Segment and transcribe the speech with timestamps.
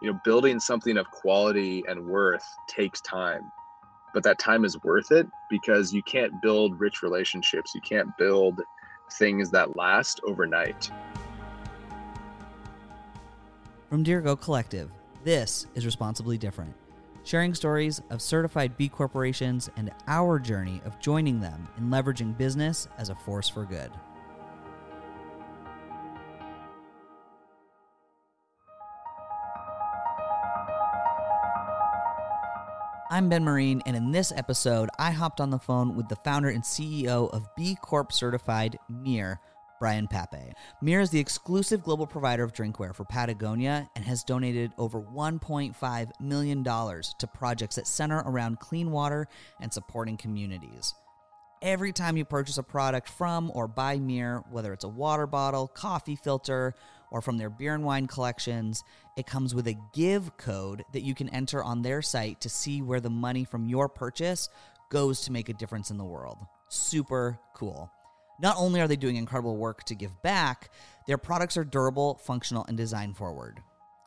[0.00, 3.50] you know, building something of quality and worth takes time,
[4.12, 7.72] but that time is worth it because you can't build rich relationships.
[7.74, 8.60] You can't build
[9.12, 10.90] things that last overnight.
[13.90, 14.90] From Dirigo Collective,
[15.22, 16.74] this is Responsibly Different,
[17.22, 22.88] sharing stories of certified B corporations and our journey of joining them in leveraging business
[22.98, 23.90] as a force for good.
[33.14, 36.48] I'm Ben Marine, and in this episode, I hopped on the phone with the founder
[36.48, 39.38] and CEO of B Corp certified MiiR,
[39.78, 40.50] Bryan Papé.
[40.82, 46.10] MiiR is the exclusive global provider of drinkware for Patagonia and has donated over $1.5
[46.20, 49.28] million to projects that center around clean water
[49.60, 50.92] and supporting communities.
[51.62, 55.68] Every time you purchase a product from or by MiiR, whether it's a water bottle,
[55.68, 56.74] coffee filter,
[57.14, 58.82] or from their beer and wine collections,
[59.16, 62.82] it comes with a give code that you can enter on their site to see
[62.82, 64.48] where the money from your purchase
[64.90, 66.38] goes to make a difference in the world.
[66.68, 67.88] Super cool.
[68.40, 70.72] Not only are they doing incredible work to give back,
[71.06, 73.60] their products are durable, functional, and design forward.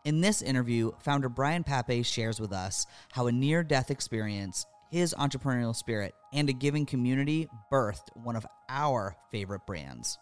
[0.03, 5.16] In this interview, founder Bryan Papé shares with us how a near death experience, his
[5.17, 10.19] entrepreneurial spirit, and a giving community birthed one of our favorite brands.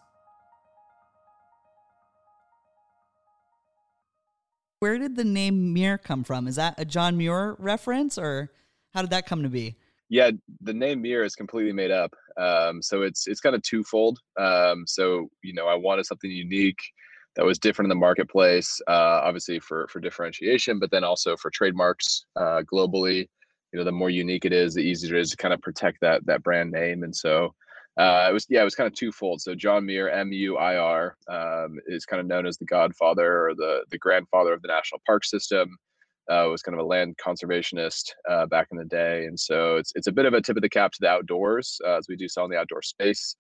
[4.86, 6.48] Where did the name MiiR come from?
[6.48, 8.52] Is that a John Muir reference, or
[8.94, 9.78] how did that come to be?
[10.10, 10.30] Yeah,
[10.62, 12.14] the name MiiR is completely made up.
[12.38, 14.20] Um, so it's it's kind of twofold.
[14.38, 16.78] Um, so you know, I wanted something unique
[17.36, 21.50] that was different in the marketplace, uh, obviously for for differentiation, but then also for
[21.50, 23.28] trademarks uh, globally.
[23.74, 26.00] You know, the more unique it is, the easier it is to kind of protect
[26.02, 27.02] that that brand name.
[27.02, 27.56] And so
[27.98, 29.42] uh, it was yeah, it was kind of twofold.
[29.42, 33.48] So John Muir, M U I R, um, is kind of known as the godfather
[33.48, 35.78] or the the grandfather of the national park system.
[36.28, 39.92] Uh, was kind of a land conservationist uh, back in the day, and so it's
[39.96, 42.16] it's a bit of a tip of the cap to the outdoors uh, as we
[42.16, 43.36] do sell in the outdoor space.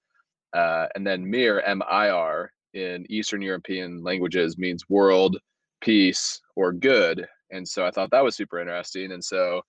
[0.53, 5.35] Uh, and then Mir, M I R, in Eastern European languages means world,
[5.81, 7.25] peace, or good.
[7.49, 9.61] And so I thought that was super interesting, and so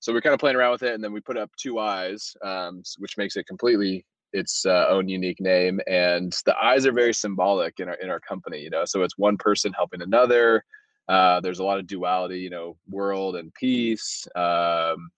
[0.00, 2.34] so we're kind of playing around with it, and then we put up two eyes,
[2.44, 4.04] um, which makes it completely
[4.34, 8.20] its uh, own unique name and the eyes are very symbolic in our in our
[8.20, 10.64] company you know so it's one person helping another
[11.08, 15.08] uh, there's a lot of duality you know world and peace um,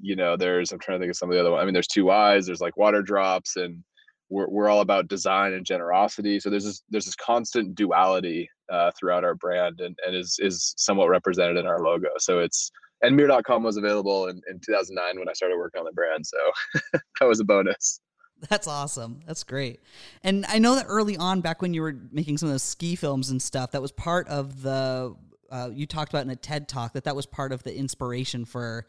[0.00, 1.86] you know there's i'm trying to think of some of the other i mean there's
[1.86, 3.82] two eyes there's like water drops and
[4.30, 8.90] we're, we're all about design and generosity so there's this there's this constant duality uh,
[8.98, 12.70] throughout our brand and, and is is somewhat represented in our logo so it's
[13.02, 16.38] and miir.com was available in, in 2009 when i started working on the brand so
[17.20, 18.00] that was a bonus
[18.48, 19.20] That's awesome.
[19.26, 19.80] That's great.
[20.22, 22.94] And I know that early on, back when you were making some of those ski
[22.94, 25.14] films and stuff, that was part of the.
[25.50, 28.44] Uh, you talked about in a TED talk that that was part of the inspiration
[28.44, 28.86] for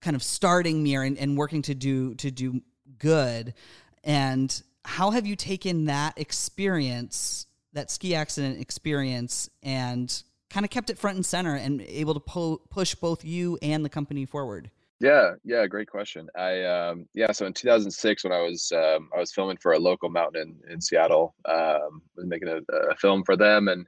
[0.00, 2.60] kind of starting MiiR and, and working to do to do
[2.98, 3.54] good.
[4.02, 10.90] And how have you taken that experience, that ski accident experience, and kind of kept
[10.90, 14.70] it front and center and able to po- push both you and the company forward?
[15.04, 16.28] Yeah, yeah, great question.
[16.34, 19.78] I um yeah, so in 2006 when I was um I was filming for a
[19.78, 22.60] local mountain in, in Seattle, um was making a,
[22.90, 23.86] a film for them and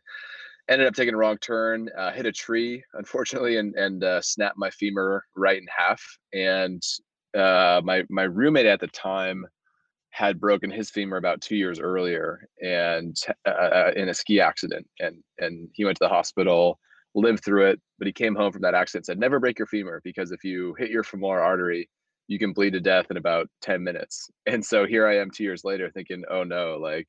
[0.68, 4.58] ended up taking a wrong turn, uh, hit a tree unfortunately and and uh, snapped
[4.58, 6.02] my femur right in half
[6.34, 6.82] and
[7.38, 9.46] uh my my roommate at the time
[10.10, 13.16] had broken his femur about 2 years earlier and
[13.46, 16.78] uh, uh, in a ski accident and and he went to the hospital
[17.16, 20.00] lived through it, but he came home from that accident said, never break your femur
[20.04, 21.88] because if you hit your femoral artery,
[22.28, 24.30] you can bleed to death in about 10 minutes.
[24.46, 27.08] And so here I am two years later thinking, oh no, like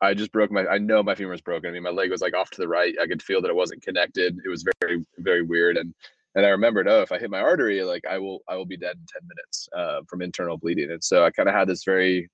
[0.00, 1.68] I just broke my, I know my femur was broken.
[1.68, 2.94] I mean, my leg was like off to the right.
[3.02, 4.38] I could feel that it wasn't connected.
[4.44, 5.76] It was very, very weird.
[5.76, 5.92] And,
[6.36, 8.76] and I remembered, oh, if I hit my artery, like I will, I will be
[8.76, 10.92] dead in 10 minutes uh, from internal bleeding.
[10.92, 12.30] And so I kind of had this very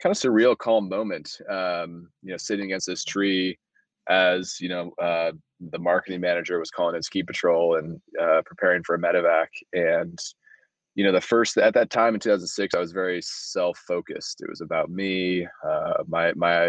[0.00, 3.58] kind of surreal, calm moment, um, you know, sitting against this tree
[4.10, 5.32] as, you know, uh,
[5.70, 9.46] the marketing manager was calling in ski patrol and uh, preparing for a medevac.
[9.72, 10.18] And
[10.96, 14.42] you know the first at that time in 2006 i was very self-focused.
[14.42, 16.66] It was about me uh, my my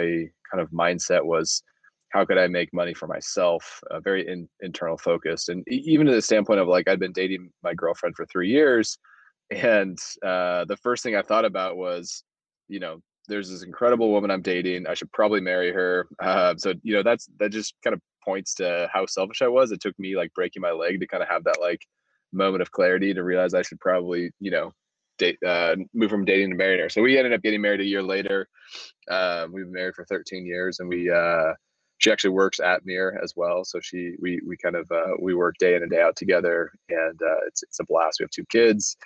[0.49, 1.63] kind of mindset was
[2.09, 3.81] how could i make money for myself?
[3.89, 7.49] Uh, very in, internal focused and even to the standpoint of like i'd been dating
[7.63, 8.97] my girlfriend for three years.
[9.49, 12.23] And uh, the first thing i thought about was
[12.67, 16.73] you know there's this incredible woman i'm dating i should probably marry her uh, so
[16.83, 19.71] you know that's that just kind of points to how selfish I was.
[19.71, 21.85] It took me like breaking my leg to kind of have that like
[22.31, 24.71] moment of clarity to realize I should probably, you know,
[25.17, 26.89] date, uh, move from dating to marrying her.
[26.89, 28.47] So we ended up getting married a year later.
[29.09, 31.53] Um, we've been married for 13 years and we, uh,
[31.97, 33.63] she actually works at MiiR as well.
[33.63, 36.71] So she we we kind of uh, we work day in and day out together,
[36.89, 38.19] and uh, it's it's a blast.
[38.19, 38.97] We have two kids.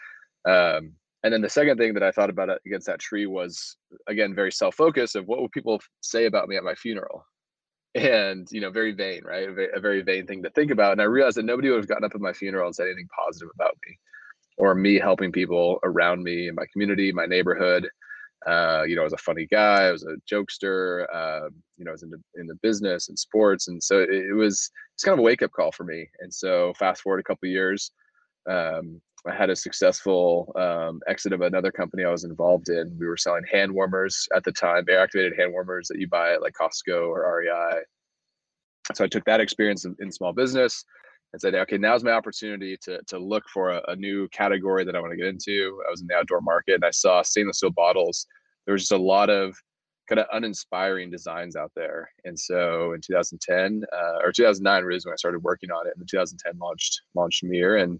[0.47, 0.93] Um,
[1.25, 4.51] and then the second thing that I thought about against that tree was again very
[4.51, 7.25] self-focused of what would people say about me at my funeral,
[7.95, 9.49] and you know very vain, right?
[9.49, 10.91] A very, vain thing to think about.
[10.91, 13.07] And I realized that nobody would have gotten up at my funeral and said anything
[13.17, 13.97] positive about me,
[14.59, 17.89] or me helping people around me in my community, my neighborhood.
[18.45, 19.85] Uh, you know, I was a funny guy.
[19.85, 21.07] I was a jokester.
[21.11, 24.11] Uh, you know, I was in the, in the business and sports, and so it,
[24.11, 26.07] it was it's kind of a wake up call for me.
[26.19, 27.89] And so, fast forward a couple years,
[28.47, 32.95] um, I had a successful um, exit of another company I was involved in.
[32.99, 36.33] We were selling hand warmers at the time, air activated hand warmers that you buy
[36.33, 37.81] at like Costco or REI.
[38.93, 40.85] So I took that experience in, small business
[41.33, 44.95] and said, okay, now's my opportunity to to look for a, a new category that
[44.95, 45.81] I want to get into.
[45.87, 48.27] I was in the outdoor market and I saw stainless steel bottles.
[48.65, 49.55] There was just a lot of
[50.07, 52.11] kind of uninspiring designs out there.
[52.25, 55.93] And so in 2010 uh, or 2009 really is when I started working on it.
[55.95, 57.81] And in 2010 launched launched MiiR.
[57.81, 57.99] And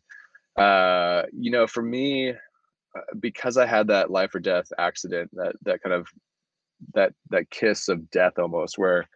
[0.58, 5.56] uh, you know, for me, uh, because I had that life or death accident, that
[5.64, 6.08] that kind of
[6.94, 9.08] that that kiss of death almost, where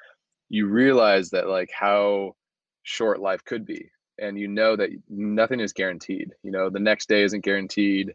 [0.50, 2.36] you realize that like how
[2.84, 3.90] short life could be
[4.20, 8.14] and you know that nothing is guaranteed you know the next day isn't guaranteed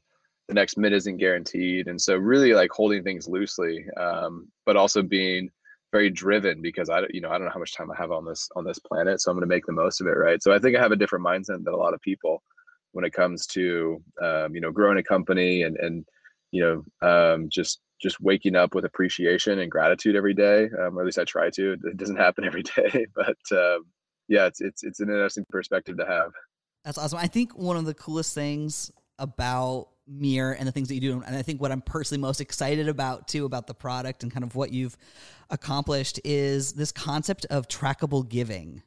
[0.48, 5.02] the next minute isn't guaranteed and so really like holding things loosely um, but also
[5.02, 5.48] being
[5.92, 8.24] very driven because i you know i don't know how much time i have on
[8.24, 10.42] this on this planet so i'm going to make the most of it right?
[10.42, 12.42] So i think i have a different mindset than a lot of people
[12.94, 16.04] when it comes to um, you know growing a company and and
[16.50, 21.00] you know um, just just waking up with appreciation and gratitude every day um, or
[21.00, 23.84] at least i try to it doesn't happen every day but um,
[24.28, 26.32] yeah, it's it's it's an interesting perspective to have.
[26.84, 27.18] That's awesome.
[27.18, 31.22] I think one of the coolest things about MiiR and the things that you do,
[31.22, 34.44] and I think what I'm personally most excited about too about the product and kind
[34.44, 34.96] of what you've
[35.50, 38.82] accomplished is this concept of trackable giving.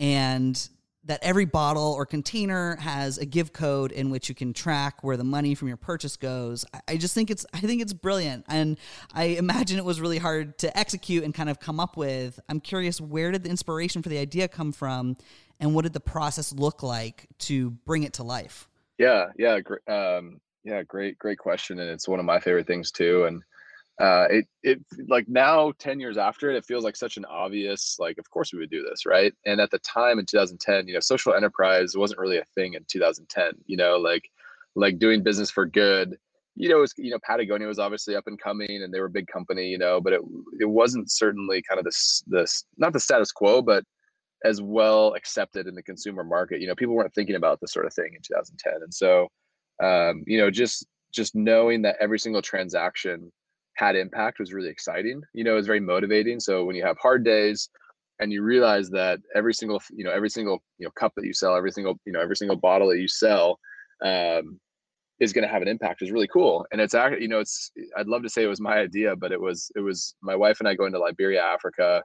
[0.00, 0.68] And
[1.06, 5.16] that every bottle or container has a give code in which you can track where
[5.16, 6.64] the money from your purchase goes.
[6.88, 8.78] I just think it's I think it's brilliant and
[9.12, 12.40] I imagine it was really hard to execute and kind of come up with.
[12.48, 15.16] I'm curious where did the inspiration for the idea come from
[15.60, 18.68] and what did the process look like to bring it to life?
[18.98, 19.58] Yeah, yeah,
[19.88, 23.42] um, yeah, great great question and it's one of my favorite things too and
[24.00, 27.96] uh, it it like now 10 years after it it feels like such an obvious
[28.00, 30.94] like of course we would do this right and at the time in 2010 you
[30.94, 34.28] know social enterprise wasn't really a thing in 2010 you know like
[34.74, 36.18] like doing business for good
[36.56, 39.10] you know, was, you know, Patagonia was obviously up and coming and they were a
[39.10, 40.20] big company, you know, but it
[40.60, 43.84] it wasn't certainly kind of this this not the status quo, but
[44.44, 46.60] as well accepted in the consumer market.
[46.60, 48.82] You know, people weren't thinking about this sort of thing in 2010.
[48.82, 49.28] And so
[49.82, 53.32] um, you know, just just knowing that every single transaction
[53.76, 55.22] had impact was really exciting.
[55.32, 56.40] You know, it was very motivating.
[56.40, 57.68] So when you have hard days
[58.20, 61.34] and you realize that every single, you know, every single, you know, cup that you
[61.34, 63.58] sell, every single, you know, every single bottle that you sell,
[64.04, 64.60] um,
[65.20, 66.66] is going to have an impact is really cool.
[66.72, 69.32] And it's actually, you know, it's, I'd love to say it was my idea, but
[69.32, 72.02] it was, it was my wife and I going to Liberia, Africa.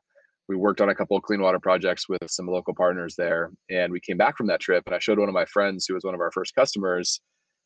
[0.48, 3.52] We worked on a couple of clean water projects with some local partners there.
[3.70, 5.96] And we came back from that trip and I showed one of my friends who
[5.96, 7.20] was one of our first customers.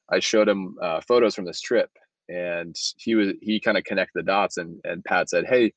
[0.10, 1.90] I showed him uh, photos from this trip
[2.30, 5.72] and he was he kind of connected the dots and and pat said hey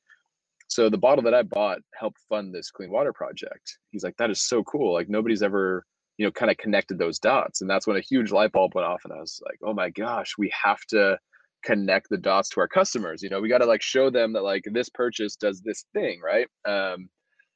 [0.69, 3.77] so the bottle that i bought helped fund this clean water project.
[3.91, 5.85] He's like that is so cool like nobody's ever
[6.17, 7.61] you know kind of connected those dots.
[7.61, 9.89] And that's when a huge light bulb went off and i was like oh my
[9.89, 11.17] gosh we have to
[11.63, 14.43] connect the dots to our customers you know we got to like show them that
[14.43, 16.47] like this purchase does this thing right?
[16.67, 17.09] Um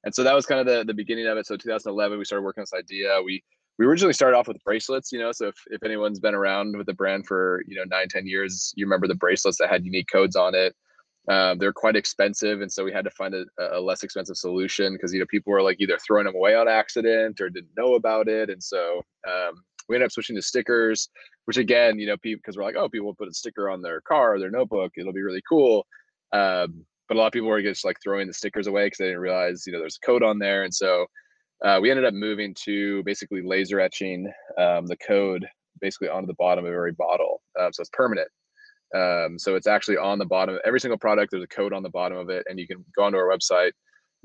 [0.04, 1.46] and so that was kind of the the beginning of it.
[1.46, 3.22] So 2011 we started working on this idea.
[3.24, 3.44] We
[3.82, 5.32] we originally started off with bracelets, you know.
[5.32, 8.72] So if, if anyone's been around with the brand for you know nine, ten years,
[8.76, 10.76] you remember the bracelets that had unique codes on it.
[11.28, 14.94] Um, they're quite expensive, and so we had to find a, a less expensive solution
[14.94, 17.96] because you know people were like either throwing them away on accident or didn't know
[17.96, 21.10] about it, and so um, we ended up switching to stickers.
[21.46, 24.36] Which again, you know, because we're like, oh, people put a sticker on their car
[24.36, 25.88] or their notebook, it'll be really cool.
[26.34, 29.06] Um, but a lot of people were just like throwing the stickers away because they
[29.06, 31.08] didn't realize you know there's a code on there, and so
[31.64, 35.46] uh, we ended up moving to basically laser etching um, the code
[35.80, 37.42] basically onto the bottom of every bottle.
[37.60, 38.28] Uh, so it's permanent.
[38.96, 41.32] Um, so it's actually on the bottom of every single product.
[41.32, 43.72] There's a code on the bottom of it, and you can go onto our website,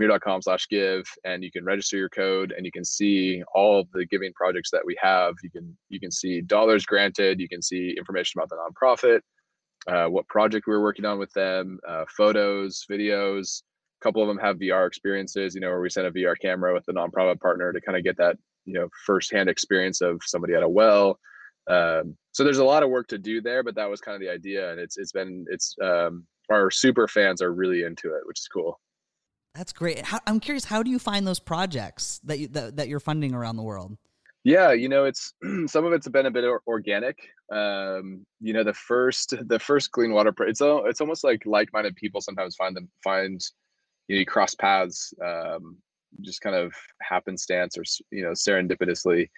[0.00, 3.86] miir.com slash give, and you can register your code, and you can see all of
[3.92, 5.34] the giving projects that we have.
[5.42, 7.40] You can you can see dollars granted.
[7.40, 9.20] You can see information about the nonprofit,
[9.86, 13.62] uh, what project we were working on with them, uh, photos, videos,
[14.06, 16.86] couple of them have VR experiences, you know, where we send a VR camera with
[16.88, 20.62] a nonprofit partner to kind of get that, you know, firsthand experience of somebody at
[20.62, 21.18] a well.
[21.68, 24.20] Um, so there's a lot of work to do there, but that was kind of
[24.20, 28.22] the idea, and it's it's been it's um, our super fans are really into it,
[28.26, 28.78] which is cool.
[29.56, 30.04] That's great.
[30.04, 33.34] How, I'm curious, how do you find those projects that you that, that you're funding
[33.34, 33.96] around the world?
[34.44, 35.34] Yeah, you know, it's
[35.66, 37.18] some of it's been a bit organic.
[37.50, 42.20] Um, you know, the first the first clean water it's it's almost like like-minded people
[42.20, 43.40] sometimes find them find
[44.08, 45.76] you, know, you cross paths um,
[46.22, 46.72] just kind of
[47.02, 49.28] happenstance or you know serendipitously.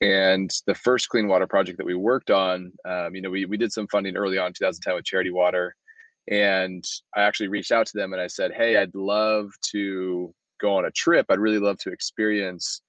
[0.00, 3.56] And the first clean water project that we worked on, um, you know, we we
[3.56, 5.74] did some funding early on 2010 with Charity Water,
[6.28, 10.76] and I actually reached out to them and I said, hey, I'd love to go
[10.76, 11.26] on a trip.
[11.28, 12.80] I'd really love to experience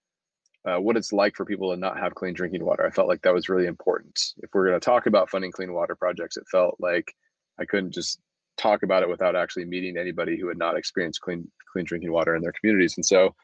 [0.65, 2.85] uh, what it's like for people to not have clean drinking water.
[2.85, 4.19] I felt like that was really important.
[4.37, 7.13] If we're going to talk about funding clean water projects, it felt like
[7.59, 8.19] I couldn't just
[8.57, 12.35] talk about it without actually meeting anybody who had not experienced clean clean drinking water
[12.35, 12.95] in their communities.
[12.97, 13.35] And so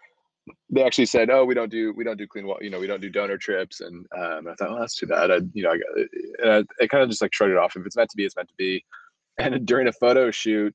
[0.70, 2.64] they actually said, "Oh, we don't do we don't do clean water.
[2.64, 5.32] You know, we don't do donor trips." And um, I thought, "Oh, that's too bad."
[5.32, 7.76] I, you know, I, I, I kind of just like shrugged it off.
[7.76, 8.84] If it's meant to be, it's meant to be.
[9.38, 10.74] And during a photo shoot,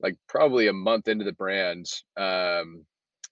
[0.00, 2.84] like probably a month into the brand, um,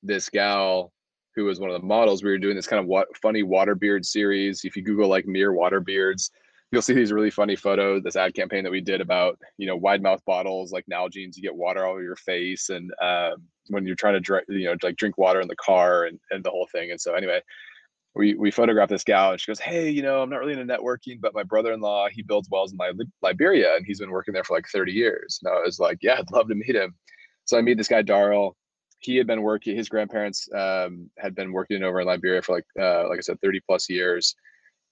[0.03, 0.93] this gal
[1.35, 3.75] who was one of the models, we were doing this kind of what funny water
[3.75, 4.65] beard series.
[4.65, 6.31] If you Google like MiiR water beards,
[6.73, 8.03] you'll see these really funny photos.
[8.03, 11.43] This ad campaign that we did about you know wide mouth bottles like Nalgene's, you
[11.43, 14.77] get water all over your face, and um, when you're trying to drink, you know,
[14.83, 16.91] like drink water in the car and and the whole thing.
[16.91, 17.41] And so anyway,
[18.15, 20.65] we we photographed this gal, and she goes, "Hey, you know, I'm not really into
[20.65, 22.79] networking, but my brother-in-law he builds wells in
[23.23, 26.17] Liberia, and he's been working there for like 30 years." And I was like, "Yeah,
[26.19, 26.95] I'd love to meet him."
[27.45, 28.57] So I meet this guy Darrell
[28.99, 32.65] he had been working his grandparents um, had been working over in liberia for like
[32.81, 34.35] uh, like i said 30 plus years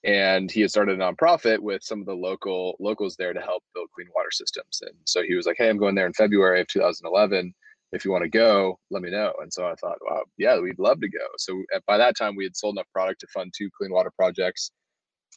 [0.04, 3.62] and he had started a nonprofit with some of the local locals there to help
[3.74, 4.82] build clean water systems.
[4.82, 7.54] And so he was like hey i'm going there in february of 2011
[7.92, 9.32] if you want to go let me know.
[9.40, 11.26] And so i thought wow yeah we'd love to go.
[11.38, 14.70] So by that time we had sold enough product to fund two clean water projects.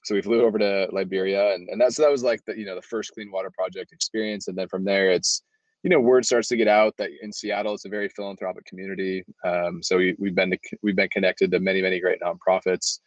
[0.04, 2.76] So we flew over to liberia and, and that's that was like the you know
[2.76, 4.48] the first clean water project experience.
[4.48, 5.44] And then from there it's
[5.84, 9.24] you know, word starts to get out that in Seattle it's a very philanthropic community.
[9.46, 13.00] Um, so we, we've been to, we've been connected to many many great nonprofits,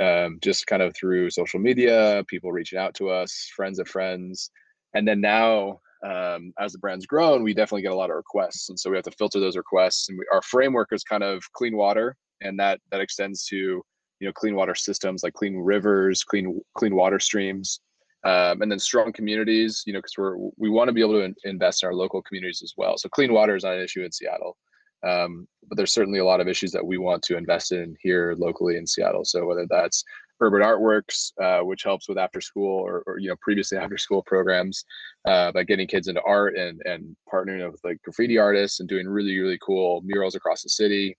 [0.00, 4.50] um, just kind of through social media, people reaching out to us, friends of friends,
[4.94, 8.68] and then now um, as the brand's grown, we definitely get a lot of requests,
[8.68, 10.08] and so we have to filter those requests.
[10.08, 14.26] And we, our framework is kind of clean water, and that that extends to you
[14.26, 17.80] know clean water systems like clean rivers, clean clean water streams
[18.24, 21.20] um, and then strong communities you know because we're we want to be able to
[21.20, 22.96] in, invest in our local communities as well.
[22.98, 24.56] So clean water is not an issue in seattle
[25.02, 28.34] um, but there's certainly a lot of issues that we want to invest in here
[28.38, 29.24] locally in seattle.
[29.24, 30.04] So whether that's
[30.42, 34.22] urban artworks uh, which helps with after school or, or, you know previously after school
[34.22, 34.84] programs
[35.26, 39.06] uh, by getting kids into art and and partnering with like graffiti artists and doing
[39.06, 41.14] really really cool murals across the city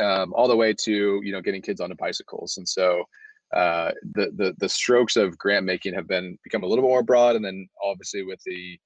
[0.00, 2.56] um, all the way to you know getting kids onto bicycles.
[2.56, 3.04] And so
[3.54, 7.02] uh, the, the the strokes of grant making have been become a little bit more
[7.02, 8.78] broad, and then obviously with the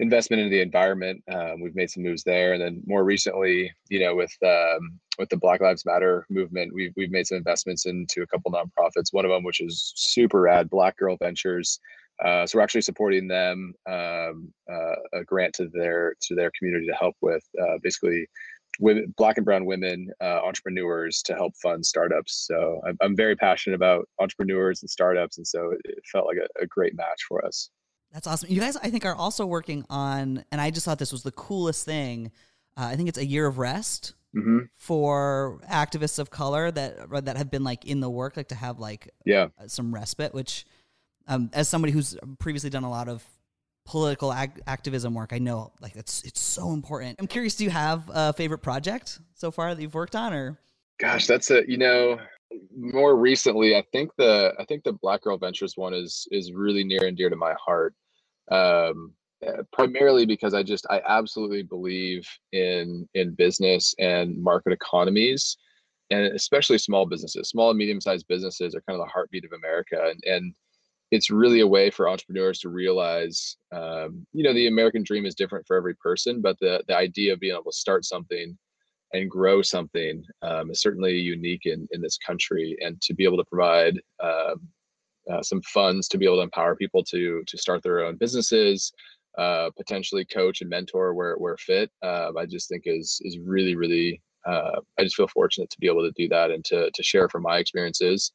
[0.00, 4.00] investment into the environment, um, we've made some moves there, and then more recently, you
[4.00, 8.22] know, with um, with the Black Lives Matter movement, we've we've made some investments into
[8.22, 9.12] a couple nonprofits.
[9.12, 11.78] One of them, which is super rad, Black Girl Ventures.
[12.24, 16.86] Uh, so we're actually supporting them um, uh, a grant to their to their community
[16.86, 18.26] to help with uh, basically
[18.78, 22.46] women, black and brown women uh, entrepreneurs to help fund startups.
[22.46, 26.38] So I'm, I'm, very passionate about entrepreneurs and startups, and so it, it felt like
[26.38, 27.70] a, a, great match for us.
[28.12, 28.50] That's awesome.
[28.50, 31.32] You guys, I think, are also working on, and I just thought this was the
[31.32, 32.32] coolest thing.
[32.76, 34.60] Uh, I think it's a year of rest mm-hmm.
[34.76, 38.78] for activists of color that that have been like in the work, like to have
[38.78, 40.34] like yeah some respite.
[40.34, 40.66] Which,
[41.28, 43.24] um, as somebody who's previously done a lot of
[43.86, 45.32] political ag- activism work.
[45.32, 47.16] I know like it's it's so important.
[47.18, 50.58] I'm curious, do you have a favorite project so far that you've worked on or
[50.98, 52.18] gosh, that's a you know
[52.76, 56.84] more recently I think the I think the Black Girl Ventures one is is really
[56.84, 57.94] near and dear to my heart.
[58.50, 65.56] Um eh, primarily because I just I absolutely believe in in business and market economies
[66.10, 67.48] and especially small businesses.
[67.48, 70.54] Small and medium sized businesses are kind of the heartbeat of America and and
[71.10, 75.34] it's really a way for entrepreneurs to realize um, you know the american dream is
[75.34, 78.56] different for every person but the the idea of being able to start something
[79.12, 83.36] and grow something um, is certainly unique in in this country and to be able
[83.36, 84.68] to provide um,
[85.30, 88.92] uh, some funds to be able to empower people to to start their own businesses
[89.38, 93.76] uh, potentially coach and mentor where where fit uh, i just think is is really
[93.76, 97.02] really uh, i just feel fortunate to be able to do that and to to
[97.02, 98.32] share from my experiences.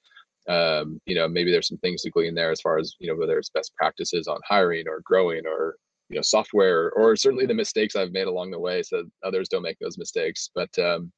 [0.47, 3.17] Um, you know maybe there's some things to glean there as far as you know
[3.17, 5.77] whether it's best practices on hiring or growing or
[6.09, 9.63] you know software or certainly the mistakes i've made along the way so others don't
[9.63, 11.11] make those mistakes but um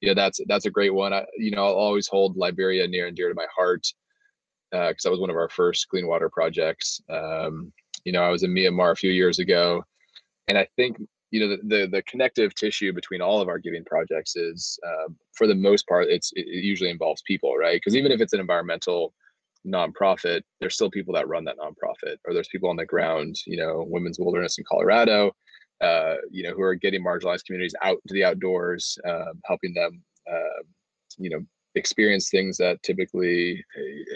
[0.00, 1.12] yeah that's that's a great one.
[1.12, 3.86] I, you know i'll always hold liberia near and dear to my heart
[4.70, 7.00] because uh, that was one of our first clean water projects.
[7.10, 7.72] Um
[8.04, 9.82] you know i was in myanmar a few years ago
[10.46, 10.98] and i think
[11.30, 15.08] you know the, the, the connective tissue between all of our giving projects is uh,
[15.34, 17.76] for the most part it's it usually involves people right?
[17.76, 19.12] Because even if it's an environmental
[19.66, 23.56] nonprofit there's still people that run that nonprofit or there's people on the ground you
[23.56, 25.32] know women's wilderness in colorado
[25.80, 30.02] uh, you know who are getting marginalized communities out to the outdoors uh, helping them
[30.30, 30.62] uh,
[31.18, 31.40] you know
[31.74, 33.64] experience things that typically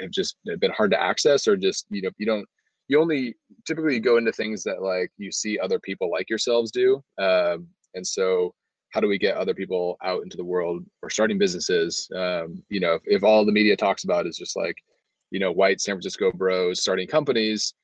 [0.00, 2.46] have just been hard to access or just you know you don't
[2.88, 3.34] you only
[3.66, 8.06] typically go into things that like you see other people like yourselves do um, and
[8.06, 8.52] so
[8.92, 12.08] how do we get other people out into the world or starting businesses?
[12.14, 14.76] Um, you know if, if, all the media talks about is just like
[15.32, 17.74] you know white san francisco bros starting companies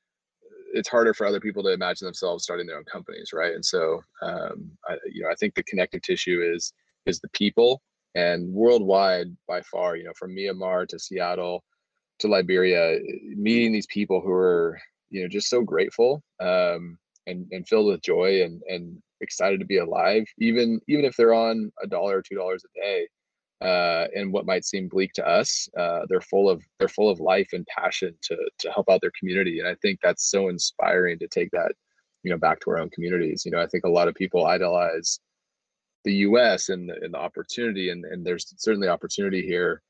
[0.73, 3.53] it's harder for other people to imagine themselves starting their own companies right?
[3.53, 6.73] And so um, I, you know i think the connective tissue is
[7.05, 7.81] is the people.
[8.15, 11.63] And worldwide by far you know from myanmar to seattle
[12.19, 12.97] to liberia
[13.35, 14.79] meeting these people who are
[15.11, 19.65] you know just so grateful um, and and filled with joy and and excited to
[19.65, 23.07] be alive even even if they're on a dollar or two dollars a day
[23.61, 27.19] uh, and what might seem bleak to us uh, they're full of they're full of
[27.19, 31.17] life and passion to to help out their community and i think that's so inspiring
[31.19, 31.71] to take that
[32.23, 34.45] you know back to our own communities you know i think a lot of people
[34.45, 35.19] idolize
[36.05, 39.81] the us and the, and the opportunity and, and there's certainly opportunity here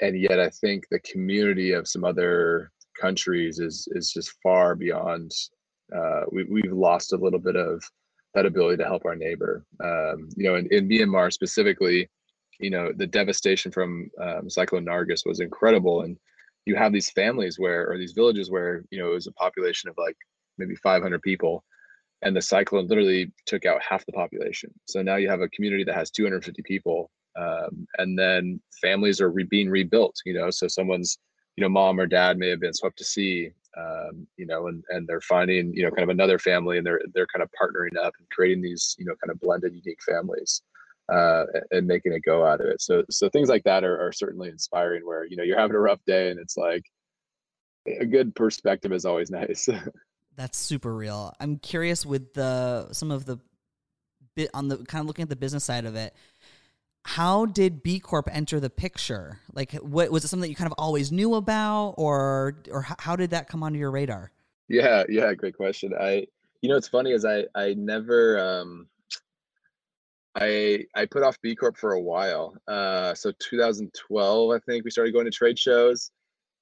[0.00, 5.32] and yet i think the community of some other countries is is just far beyond.
[5.94, 7.82] Uh, we, we've lost a little bit of
[8.34, 9.64] that ability to help our neighbor.
[9.82, 12.08] Um, you know, in, in Myanmar specifically,
[12.60, 16.16] you know, the devastation from um, Cyclone Nargis was incredible, and
[16.66, 19.88] you have these families where, or these villages where, you know, it was a population
[19.88, 20.16] of like
[20.58, 21.64] maybe 500 people,
[22.22, 24.70] and the cyclone literally took out half the population.
[24.86, 29.30] So now you have a community that has 250 people, um, and then families are
[29.30, 30.16] re- being rebuilt.
[30.26, 31.18] You know, so someone's
[31.56, 34.82] you know mom or dad may have been swept to sea um, you know and
[34.90, 37.96] and they're finding you know kind of another family and they're they're kind of partnering
[38.02, 40.62] up and creating these you know kind of blended unique families
[41.12, 44.12] uh, and making a go out of it so so things like that are, are
[44.12, 46.84] certainly inspiring where you know you're having a rough day and it's like
[47.86, 49.68] a good perspective is always nice
[50.36, 53.38] that's super real i'm curious with the some of the
[54.36, 56.14] bit on the kind of looking at the business side of it
[57.04, 59.40] how did B Corp enter the picture?
[59.52, 63.16] Like, what was it something that you kind of always knew about, or or how
[63.16, 64.30] did that come onto your radar?
[64.68, 65.92] Yeah, yeah, great question.
[65.98, 66.26] I,
[66.60, 68.86] you know, what's funny is I I never um,
[70.36, 72.54] I I put off B Corp for a while.
[72.68, 76.10] Uh, so 2012, I think we started going to trade shows,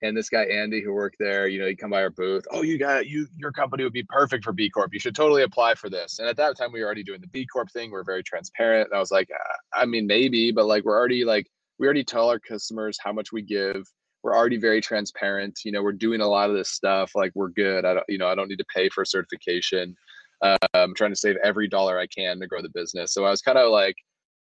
[0.02, 2.44] and this guy Andy who worked there, you know, he'd come by our booth.
[2.50, 4.94] Oh, you got you your company would be perfect for B Corp.
[4.94, 6.18] You should totally apply for this.
[6.18, 7.90] And at that time, we were already doing the B Corp thing.
[7.90, 8.88] We are very transparent.
[8.90, 9.28] And I was like,
[9.74, 11.46] I mean, maybe, but like we're already like
[11.78, 13.87] we already tell our customers how much we give.
[14.22, 15.61] We're already very transparent.
[15.64, 17.12] You know, we're doing a lot of this stuff.
[17.14, 17.85] Like we're good.
[17.85, 19.94] I don't, you know, I don't need to pay for certification.
[20.42, 23.12] I'm trying to save every dollar I can to grow the business.
[23.12, 23.96] So I was kind of like,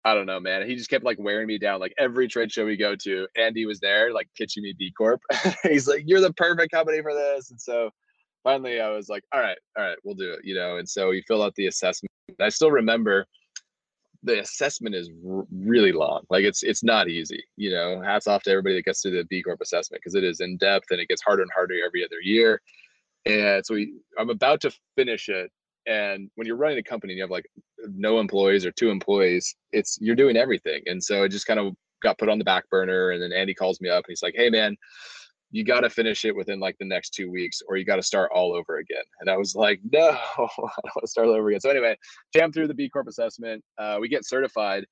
[0.05, 0.69] I don't know, man.
[0.69, 1.81] He just kept like wearing me down.
[1.81, 5.21] Like every trade show we go to, Andy was there, like pitching me B Corp.
[5.65, 7.91] He's like, "You're the perfect company for this." And so
[8.45, 10.77] finally, I was like, "All right, all right, we'll do it." You know.
[10.77, 12.13] And so he fill out the assessment.
[12.41, 13.27] I still remember
[14.23, 16.23] the assessment is r- really long.
[16.31, 17.43] Like it's it's not easy.
[17.57, 20.23] You know, hats off to everybody that gets through the B Corp assessment because it
[20.23, 22.61] is in depth and it gets harder and harder every other year.
[23.25, 25.51] And so we, I'm about to finish it
[25.87, 27.47] and when you're running a company and you have like
[27.95, 30.83] no employees or two employees it's you're doing everything.
[30.87, 33.55] And so it just kind of got put on the back burner and then andy
[33.55, 34.77] calls me up and he's like hey man
[35.51, 38.03] you got to finish it within like the next two weeks or you got to
[38.03, 39.05] start all over again.
[39.21, 41.61] And i was like no i don't want to start all over again.
[41.61, 41.97] So anyway
[42.35, 44.85] jam through the b corp assessment uh, we get certified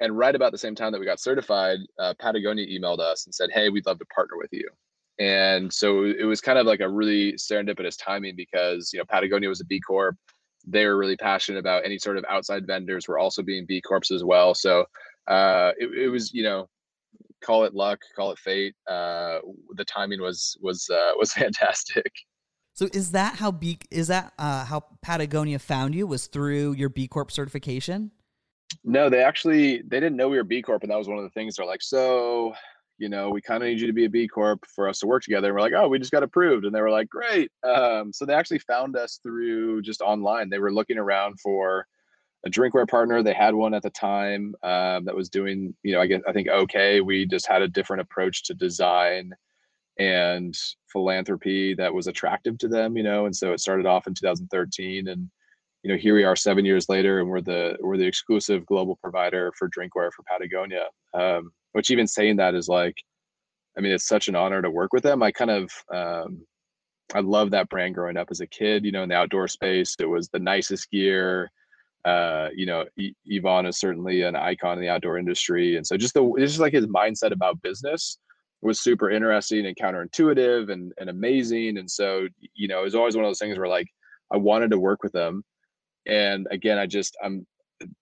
[0.00, 3.34] and right about the same time that we got certified uh, patagonia emailed us and
[3.34, 4.68] said hey we'd love to partner with you.
[5.20, 9.48] And so it was kind of like a really serendipitous timing because you know patagonia
[9.48, 10.16] was a b corp
[10.70, 14.10] they were really passionate about any sort of outside vendors were also being B Corps
[14.12, 14.54] as well.
[14.54, 14.84] So
[15.26, 16.68] uh, it, it was, you know,
[17.44, 18.74] call it luck, call it fate.
[18.86, 19.38] Uh,
[19.74, 22.12] the timing was was uh, was fantastic.
[22.74, 26.06] So is that how B is that uh, how Patagonia found you?
[26.06, 28.10] Was through your B Corp certification?
[28.84, 31.24] No, they actually they didn't know we were B Corp, and that was one of
[31.24, 31.56] the things.
[31.56, 32.54] They're like, so
[32.98, 35.06] you know, we kind of need you to be a B Corp for us to
[35.06, 35.48] work together.
[35.48, 36.64] And we're like, oh, we just got approved.
[36.64, 37.50] And they were like, great.
[37.62, 40.50] Um, so they actually found us through just online.
[40.50, 41.86] They were looking around for
[42.44, 43.22] a drinkware partner.
[43.22, 46.32] They had one at the time um, that was doing, you know, I guess I
[46.32, 47.00] think okay.
[47.00, 49.32] We just had a different approach to design
[49.98, 50.56] and
[50.92, 53.26] philanthropy that was attractive to them, you know.
[53.26, 55.30] And so it started off in 2013, and
[55.82, 58.96] you know, here we are seven years later, and we're the we're the exclusive global
[58.96, 60.86] provider for drinkware for Patagonia.
[61.14, 62.96] Um, which even saying that is like
[63.76, 65.22] i mean it's such an honor to work with them.
[65.22, 66.44] I kind of um,
[67.14, 69.94] i love that brand growing up as a kid you know in the outdoor space.
[69.98, 71.50] It was the nicest gear.
[72.04, 72.84] Uh, you know,
[73.30, 76.72] Yvon is certainly an icon in the outdoor industry, and so just the just like
[76.72, 78.18] his mindset about business
[78.62, 81.76] was super interesting and counterintuitive and and amazing.
[81.78, 83.88] And so you know, it was always one of those things where like
[84.32, 85.44] I wanted to work with him,
[86.08, 87.46] and again, I just I'm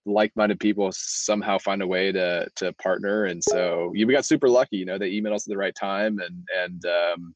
[0.07, 4.79] like-minded people somehow find a way to to partner and so we got super lucky
[4.79, 7.35] you know they emailed us at the right time and and um,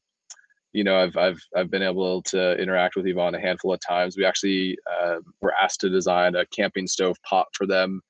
[0.73, 4.15] you know, I've I've I've been able to interact with Yvon a handful of times.
[4.15, 8.01] We actually uh, were asked to design a camping stove pot for them.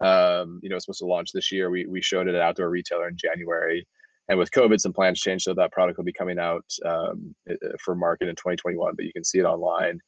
[0.00, 1.70] Um, you know, it's supposed to launch this year.
[1.70, 3.86] We we showed it at Outdoor Retailer in January,
[4.28, 7.34] and with COVID, some plans changed, so that product will be coming out um,
[7.82, 8.94] for market in 2021.
[8.96, 9.98] But you can see it online,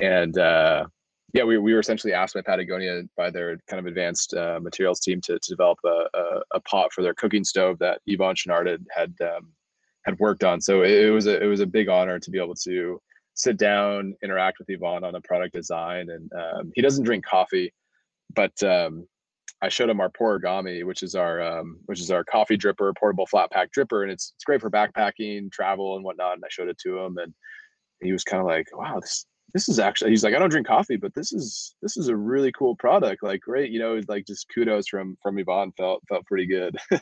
[0.00, 0.86] and uh,
[1.32, 5.00] yeah, we, we were essentially asked by Patagonia by their kind of advanced uh, materials
[5.00, 8.66] team to, to develop a, a, a, pot for their cooking stove that Yvon Chouinard
[8.66, 9.52] had, had um,
[10.04, 10.60] had worked on.
[10.60, 13.00] So it, was a it was a big honor to be able to
[13.34, 16.08] sit down, interact with Yvon on a product design.
[16.10, 17.72] And um, he doesn't drink coffee,
[18.34, 19.06] but um,
[19.60, 23.26] I showed him our Pourigami, which is our um, which is our coffee dripper, portable
[23.26, 26.34] flat pack dripper, and it's it's great for backpacking, travel, and whatnot.
[26.34, 27.34] And I showed it to him, and
[28.00, 30.66] he was kind of like, "Wow, this this is actually." He's like, "I don't drink
[30.66, 33.22] coffee, but this is this is a really cool product.
[33.22, 36.76] Like, great, you know, like just kudos from from Yvon felt felt pretty good."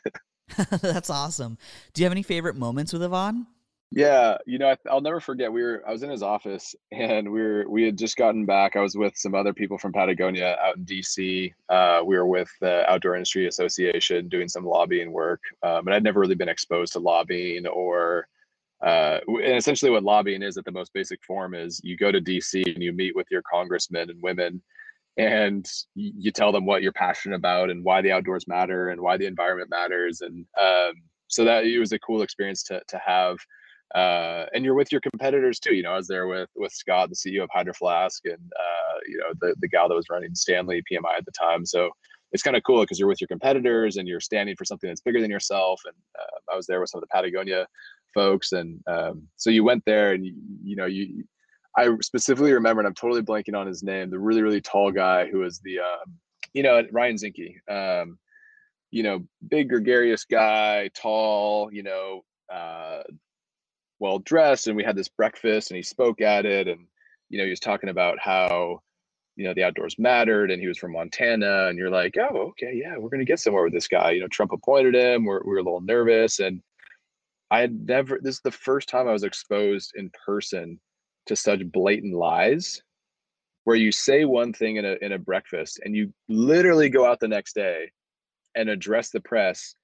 [0.80, 1.58] That's awesome.
[1.92, 3.46] Do you have any favorite moments with Yvon?
[3.90, 5.52] Yeah, you know, I, will never forget.
[5.52, 8.74] We were I was in his office, and we were we had just gotten back.
[8.74, 11.52] I was with some other people from Patagonia out in DC.
[11.68, 16.02] Uh, we were with the Outdoor Industry Association doing some lobbying work, um, and I'd
[16.02, 18.26] never really been exposed to lobbying or.
[18.84, 22.20] Uh, and essentially, what lobbying is at the most basic form is you go to
[22.20, 24.62] DC and you meet with your congressmen and women,
[25.16, 29.16] and you tell them what you're passionate about and why the outdoors matter and why
[29.16, 30.92] the environment matters and um,
[31.28, 33.38] so that it was a cool experience to to have.
[33.94, 37.08] Uh, and you're with your competitors too you know i was there with with scott
[37.10, 40.34] the ceo of hydro flask and uh, you know the, the gal that was running
[40.34, 41.64] stanley pmi at the time.
[41.64, 41.90] So
[42.32, 45.02] it's kind of cool because you're with your competitors and you're standing for something that's
[45.02, 47.68] bigger than yourself and uh, i was there with some of the patagonia
[48.14, 51.24] folks and um, so you went there and you, you know you
[51.76, 55.26] I specifically remember, and I'm totally blanking on his name, the really, really tall guy
[55.26, 56.14] who was the, um,
[56.52, 58.18] you know, Ryan Zinke, um,
[58.90, 63.02] you know, big gregarious guy, tall, you know, uh,
[63.98, 64.68] well dressed.
[64.68, 66.68] And we had this breakfast and he spoke at it.
[66.68, 66.86] And,
[67.28, 68.80] you know, he was talking about how,
[69.34, 71.66] you know, the outdoors mattered and he was from Montana.
[71.66, 74.12] And you're like, oh, okay, yeah, we're going to get somewhere with this guy.
[74.12, 75.24] You know, Trump appointed him.
[75.24, 76.38] We're, we were a little nervous.
[76.38, 76.62] And
[77.54, 80.80] I had never, this is the first time I was exposed in person
[81.26, 82.82] to such blatant lies
[83.62, 87.20] where you say one thing in a in a breakfast and you literally go out
[87.20, 87.92] the next day
[88.56, 89.76] and address the press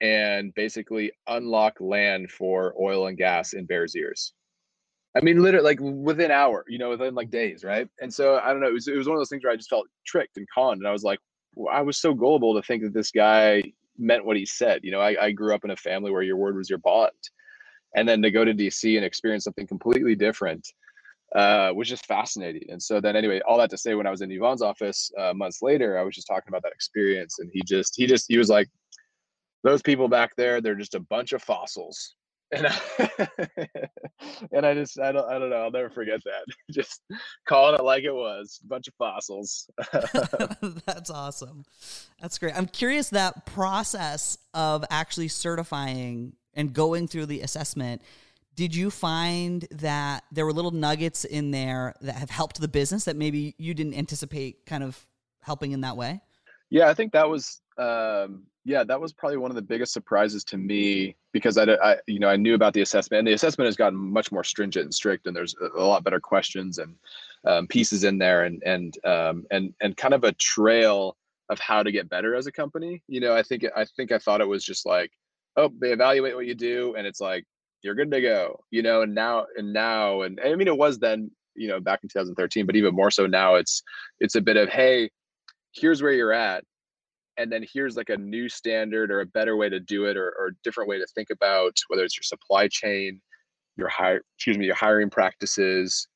[0.00, 4.32] and basically unlock land for oil and gas in Bears Ears.
[5.16, 7.88] I mean, literally, like within hour, you know, within like days, right?
[8.00, 8.68] And so I don't know.
[8.68, 10.78] It was, it was one of those things where I just felt tricked and conned,
[10.78, 11.18] and I was like,
[11.70, 13.64] I was so gullible to think that this guy
[13.98, 14.80] meant what he said.
[14.82, 17.10] You know, I, I grew up in a family where your word was your bond,
[17.94, 20.66] and then to go to DC and experience something completely different
[21.34, 22.70] uh, was just fascinating.
[22.70, 25.32] And so then anyway, all that to say, when I was in Yvon's office uh,
[25.34, 28.38] months later, I was just talking about that experience, and he just he just he
[28.38, 28.68] was like,
[29.62, 32.14] "Those people back there, they're just a bunch of fossils."
[32.52, 33.18] And I,
[34.52, 37.02] and I just I don't I don't know I'll never forget that just
[37.48, 39.70] calling it like it was a bunch of fossils.
[40.86, 41.64] That's awesome.
[42.20, 42.56] That's great.
[42.56, 48.02] I'm curious that process of actually certifying and going through the assessment
[48.54, 53.04] did you find that there were little nuggets in there that have helped the business
[53.04, 55.06] that maybe you didn't anticipate kind of
[55.40, 56.20] helping in that way
[56.68, 60.44] yeah i think that was um, yeah that was probably one of the biggest surprises
[60.44, 63.66] to me because I, I you know i knew about the assessment and the assessment
[63.66, 66.94] has gotten much more stringent and strict and there's a, lot better questions and
[67.44, 71.16] um, pieces in there and and um, and and kind of a trail
[71.48, 74.18] of how to get better as a company you know i think i think i
[74.18, 75.10] thought it was just like
[75.56, 77.44] oh, they evaluate what you do, and it's like
[77.82, 79.02] you're good to go, you know.
[79.02, 82.08] And now, and now, and, and I mean, it was then, you know, back in
[82.08, 83.82] 2013, but even more so now, it's
[84.20, 85.10] it's a bit of hey,
[85.72, 86.64] here's where you're at,
[87.36, 90.34] and then here's like a new standard or a better way to do it, or,
[90.38, 93.20] or a different way to think about whether it's your supply chain,
[93.76, 96.08] your hire, excuse me, your hiring practices,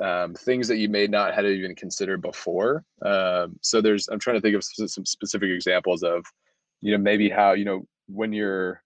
[0.00, 2.84] um, things that you may not have even considered before.
[3.04, 6.24] Um, so there's, I'm trying to think of some specific examples of,
[6.80, 8.82] you know, maybe how you know when you're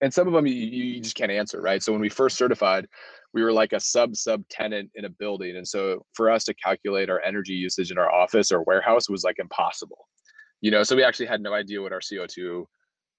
[0.00, 2.86] and some of them you, you just can't answer right so when we first certified
[3.32, 6.54] we were like a sub sub tenant in a building and so for us to
[6.54, 10.06] calculate our energy usage in our office or warehouse was like impossible
[10.60, 12.64] you know so we actually had no idea what our co2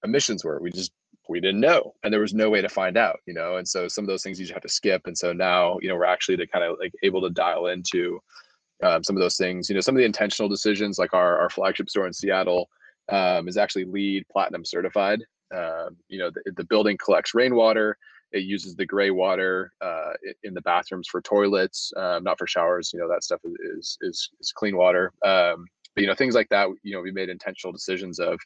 [0.03, 0.91] emissions were we just
[1.27, 3.87] we didn't know and there was no way to find out you know and so
[3.87, 6.05] some of those things you just have to skip and so now you know we're
[6.05, 8.19] actually to kind of like able to dial into
[8.83, 9.69] um, some of those things.
[9.69, 12.69] You know, some of the intentional decisions, like our our flagship store in Seattle,
[13.09, 15.21] um, is actually LEED platinum certified.
[15.55, 17.97] Um, you know, the, the, building collects rainwater.
[18.31, 22.91] It uses the gray water uh, in the bathrooms for toilets, um, not for showers.
[22.93, 23.41] You know, that stuff
[23.77, 25.11] is is is clean water.
[25.95, 26.67] But you know, things like that.
[26.83, 28.39] You know, we made intentional decisions of,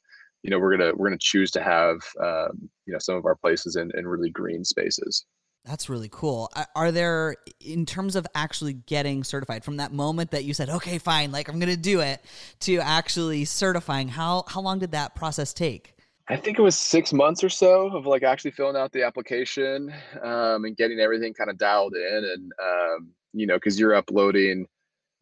[0.43, 3.35] you know, we're gonna we're gonna choose to have um, you know some of our
[3.35, 5.25] places in in really green spaces.
[5.65, 6.51] That's really cool.
[6.75, 10.97] Are there, in terms of actually getting certified, from that moment that you said, "Okay,
[10.97, 12.21] fine, like I'm going to do it,"
[12.61, 15.93] to actually certifying, how how long did that process take?
[16.27, 19.93] I think it was six months or so of like actually filling out the application
[20.21, 24.67] um, and getting everything kind of dialed in, and um, you know, because you're uploading,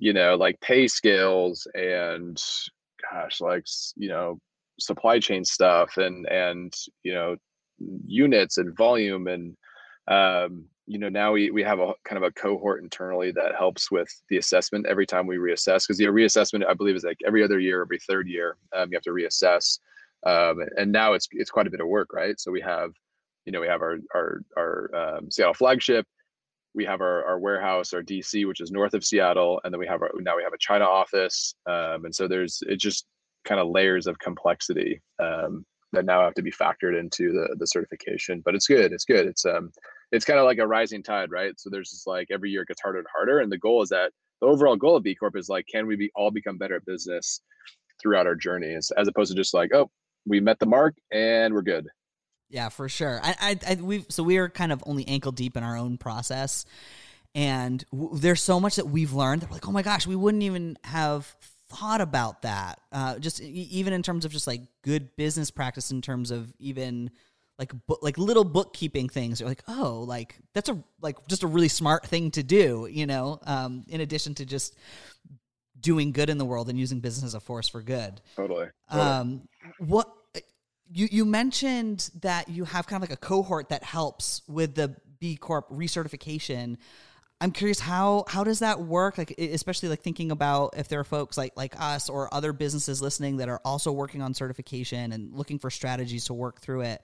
[0.01, 2.41] you know, like pay scales and
[3.11, 4.39] gosh, like you know,
[4.79, 7.37] supply chain stuff and and you know,
[8.05, 9.55] units and volume and
[10.07, 13.91] um, you know now we we have a kind of a cohort internally that helps
[13.91, 17.43] with the assessment every time we reassess because the reassessment i believe is like every
[17.43, 19.77] other year every third year um, you have to reassess
[20.25, 22.39] um, and now it's it's quite a bit of work right?
[22.39, 22.91] So we have
[23.45, 26.05] you know we have our our our um, seattle flagship
[26.73, 29.87] we have our, our warehouse our dc which is north of seattle and then we
[29.87, 33.05] have our now we have a china office um, and so there's it just
[33.45, 37.67] kind of layers of complexity um, that now have to be factored into the the
[37.67, 38.41] certification.
[38.43, 38.93] But it's good.
[38.93, 39.25] It's good.
[39.25, 39.71] It's um
[40.11, 41.53] it's kind of like a rising tide, right?
[41.57, 43.39] So there's just like every year it gets harder and harder.
[43.39, 45.95] And the goal is that the overall goal of B Corp is like, can we
[45.95, 47.41] be all become better at business
[48.01, 49.89] throughout our journey as, as opposed to just like, oh,
[50.25, 51.87] we met the mark and we're good.
[52.51, 53.19] Yeah, for sure.
[53.23, 55.97] I, I, I we so we are kind of only ankle deep in our own
[55.97, 56.65] process,
[57.33, 59.41] and w- there's so much that we've learned.
[59.41, 61.25] That we're like, oh my gosh, we wouldn't even have
[61.69, 62.81] thought about that.
[62.91, 67.09] Uh, just even in terms of just like good business practice, in terms of even
[67.57, 69.39] like bu- like little bookkeeping things.
[69.39, 73.05] You're like, oh, like that's a like just a really smart thing to do, you
[73.05, 73.39] know.
[73.45, 74.75] Um, in addition to just
[75.79, 78.19] doing good in the world and using business as a force for good.
[78.35, 78.67] Totally.
[78.89, 79.09] totally.
[79.09, 79.41] Um,
[79.79, 80.11] what
[80.93, 84.95] you you mentioned that you have kind of like a cohort that helps with the
[85.19, 86.77] B Corp recertification.
[87.39, 89.17] I'm curious how how does that work?
[89.17, 93.01] Like especially like thinking about if there are folks like like us or other businesses
[93.01, 97.01] listening that are also working on certification and looking for strategies to work through it.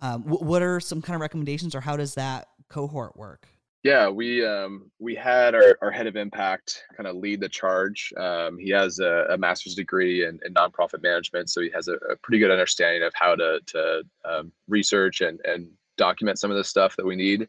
[0.00, 3.48] Um, what are some kind of recommendations, or how does that cohort work?
[3.84, 8.14] Yeah, we um, we had our, our head of impact kind of lead the charge.
[8.16, 11.96] Um, he has a, a master's degree in, in, nonprofit management, so he has a,
[12.10, 15.68] a, pretty good understanding of how to to um, research and and
[15.98, 17.46] document some of the stuff that we need.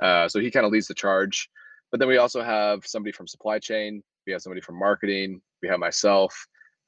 [0.00, 1.50] Uh, so he kind of leads the charge.
[1.90, 5.68] But then we also have somebody from supply chain, we have somebody from marketing, we
[5.68, 6.34] have myself,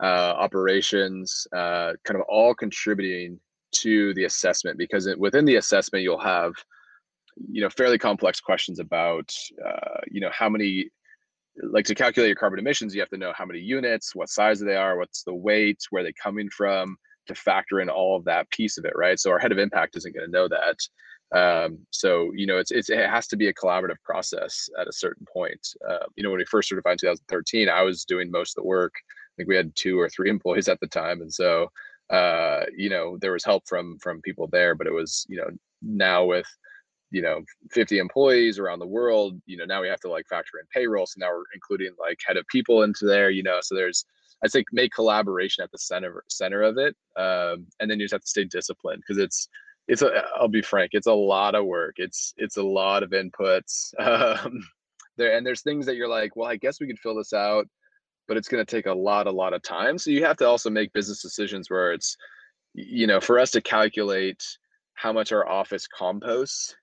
[0.03, 3.39] uh, operations, uh, kind of all contributing
[3.73, 6.55] to the assessment because it, within the assessment you'll have
[7.51, 9.33] you know fairly complex questions about
[9.67, 10.89] uh, you know how many
[11.63, 14.61] like to calculate your carbon emissions you have to know how many units what size
[14.61, 16.97] they are what's the weight where they're coming from
[17.27, 19.97] to factor in all of that piece of it right so our head of impact
[19.97, 20.77] isn't going to know that
[21.35, 24.93] um, so you know, it's, it's it has to be a collaborative process at a
[24.93, 25.61] certain point.
[25.89, 28.69] Uh, you know, when we first certified in 2013, I was doing most of the
[28.69, 28.93] work.
[28.97, 31.71] I think we had two or three employees at the time, and so
[32.11, 35.49] uh, you know, there was help from from people there, but it was you know
[35.83, 36.47] now with
[37.11, 40.59] you know 50 employees around the world you know now we have to like factor
[40.59, 43.75] in payroll so now we're including like head of people into there you know so
[43.75, 44.05] there's
[44.45, 48.13] i think make collaboration at the center center of it um, and then you just
[48.15, 49.49] have to stay disciplined because it's
[49.89, 53.11] it's a i'll be frank it's a lot of work it's it's a lot of
[53.11, 54.61] inputs um,
[55.17, 57.67] there and there's things that you're like well i guess we could fill this out
[58.29, 60.47] but it's going to take a lot a lot of time so you have to
[60.47, 62.17] also make business decisions where it's
[62.75, 64.43] you know for us to calculate
[64.95, 66.75] how much our office composts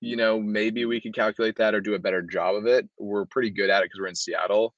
[0.00, 2.88] you know maybe we could calculate that or do a better job of it.
[2.98, 4.74] We're pretty good at it because we're in seattle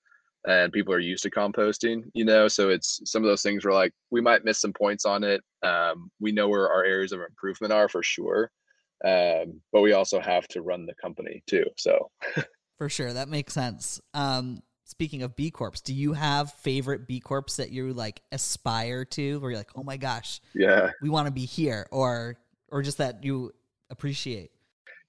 [0.46, 3.74] and people are used to composting you know so it's some of those things where
[3.74, 5.42] like we might miss some points on it.
[5.62, 8.50] Um, we know where our areas of improvement are for sure
[9.04, 12.10] um, but we also have to run the company too so.
[12.78, 14.00] For sure that makes sense.
[14.14, 19.04] Um, speaking of b corps do you have favorite b corps that you like aspire
[19.04, 20.90] to where you're like oh my gosh yeah.
[21.00, 22.36] we want to be here or
[22.68, 23.52] or just that you
[23.88, 24.50] appreciate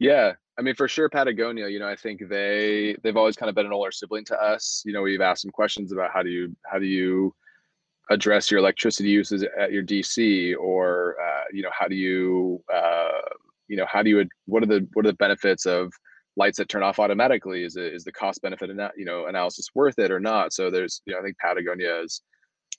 [0.01, 1.67] yeah I mean, for sure, Patagonia.
[1.69, 4.83] You know, I think they they've always kind of been an older sibling to us.
[4.85, 7.33] You know, we've asked them questions about how do you how do you
[8.11, 13.21] address your electricity uses at your DC, or uh, you know, how do you uh,
[13.69, 15.91] you know how do you what are the what are the benefits of
[16.35, 17.63] lights that turn off automatically?
[17.63, 20.53] Is it is the cost benefit you know analysis worth it or not?
[20.53, 22.21] So there's you know I think Patagonia is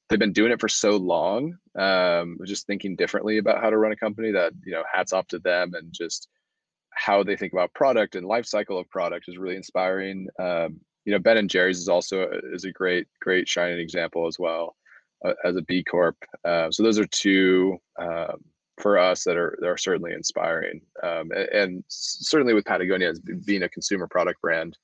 [0.08, 3.92] they've been doing it for so long, um, just thinking differently about how to run
[3.92, 6.28] a company that you know hats off to them and just
[6.94, 10.28] how they think about product and life cycle of product is really inspiring.
[10.38, 14.38] Um, you know, Ben and Jerry's is also is a great great shining example as
[14.38, 14.76] well
[15.24, 16.16] uh, as a B Corp.
[16.44, 18.36] Uh, so those are two um,
[18.78, 23.20] for us that are that are certainly inspiring, um, and, and, certainly with Patagonia as
[23.20, 24.76] being a consumer product brand,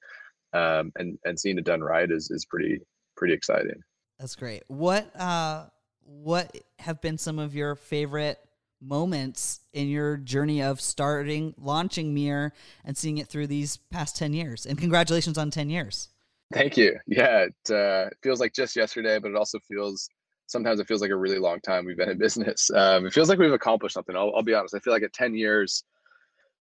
[0.52, 2.80] um, and and seeing it done right is is pretty
[3.16, 3.80] pretty exciting.
[4.18, 4.64] That's great.
[4.66, 5.66] What uh
[6.02, 8.38] what have been some of your favorite
[8.80, 12.52] moments in your journey of starting launching MiiR
[12.84, 14.66] and seeing it through these past 10 years.
[14.66, 16.08] And congratulations on 10 years.
[16.52, 16.98] Thank you.
[17.06, 20.08] Yeah it, uh, feels like just yesterday but it also feels
[20.46, 22.70] sometimes it feels like a really long time we've been in business.
[22.70, 24.16] Um, it feels like we've accomplished something.
[24.16, 25.84] I'll, I'll be honest i feel like at 10 years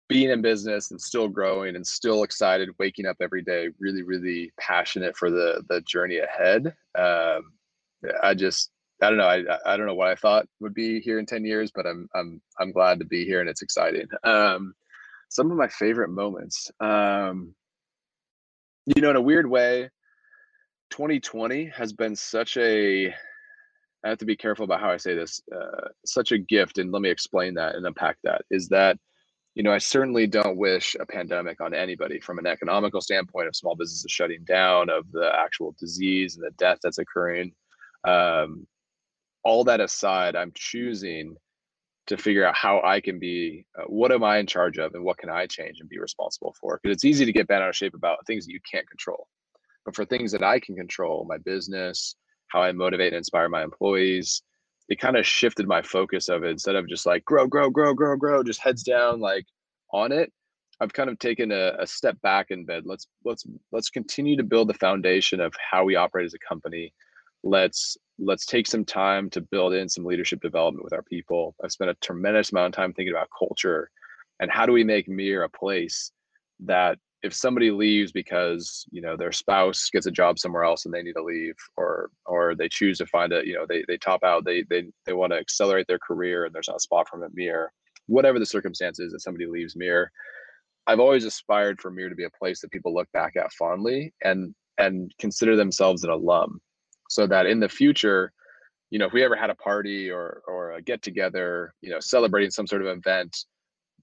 [0.09, 4.53] being in business and still growing and still excited waking up every day really really
[4.59, 7.53] passionate for the the journey ahead um,
[8.23, 8.71] i just
[9.03, 9.27] I don't know.
[9.27, 12.09] I I don't know what I thought would be here in ten years, but I'm
[12.15, 14.07] I'm I'm glad to be here and it's exciting.
[14.25, 14.75] Um,
[15.29, 16.71] some of my favorite moments.
[16.81, 17.55] Um,
[18.87, 19.91] you know, in a weird way,
[20.91, 23.09] 2020 has been such a.
[24.05, 25.41] I have to be careful about how I say this.
[25.55, 28.43] Uh, such a gift, and let me explain that and unpack that.
[28.51, 28.99] Is that
[29.57, 33.57] you know, I certainly don't wish a pandemic on anybody from an economical standpoint of
[33.57, 37.53] small businesses shutting down, of the actual disease and the death that's occurring.
[38.05, 38.67] Um,
[39.47, 41.37] all that aside, I'm choosing
[42.09, 45.05] to figure out how I can be, uh, what am I in charge of, and
[45.05, 46.81] what can I change and be responsible for?
[46.83, 49.29] Because it's easy to get bent out of shape about things that you can't control,
[49.85, 52.17] but for things that I can control, my business,
[52.49, 54.43] how I motivate and inspire my employees,
[54.89, 57.95] it kind of shifted my focus of it instead of just like grow, grow, grow,
[57.95, 59.47] grow, grow, just heads down, like
[59.93, 60.33] on it.
[60.81, 62.83] I've kind of taken a, a step back in bed.
[62.85, 66.93] Let's let's let's continue to build the foundation of how we operate as a company.
[67.47, 71.55] Let's let's take some time to build in some leadership development with our people.
[71.63, 73.89] I've spent a tremendous amount of time thinking about culture
[74.41, 76.11] and how do we make MiiR a place
[76.61, 80.93] that if somebody leaves because you know their spouse gets a job somewhere else and
[80.93, 83.97] they need to leave or or they choose to find a you know they they
[83.97, 87.09] top out they they they want to accelerate their career and there's not a spot
[87.09, 87.69] for them at MiiR
[88.07, 90.07] whatever the circumstances that somebody leaves MiiR
[90.89, 94.13] I've always aspired for MiiR to be a place that people look back at fondly
[94.25, 96.61] and and consider themselves an alum
[97.09, 98.33] so that in the future
[98.91, 102.01] you know if we ever had a party or or a get together you know
[102.01, 103.45] celebrating some sort of event